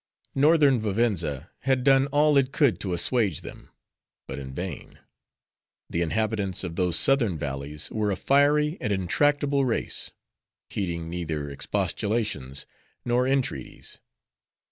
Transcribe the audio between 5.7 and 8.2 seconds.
the inhabitants of those southern valleys were a